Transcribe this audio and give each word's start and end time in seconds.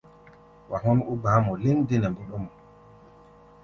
Wa 0.69 0.77
hɔ́n 0.83 0.97
ó 1.09 1.13
gba̧á̧ 1.21 1.39
mɔ 1.45 1.53
lɛ́ŋ 1.63 1.77
dé 1.87 1.95
nɛ 1.99 2.07
mbɔ́ɗɔ́mɔ. 2.11 2.49